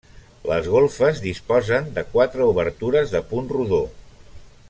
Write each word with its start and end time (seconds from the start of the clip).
Les 0.51 0.69
golfes 0.75 1.19
disposen 1.25 1.91
de 1.99 2.05
quatre 2.15 2.47
obertures 2.55 3.15
de 3.17 3.23
punt 3.35 3.53
rodó. 3.57 3.85